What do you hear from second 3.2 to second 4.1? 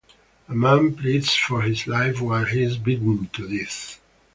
to death.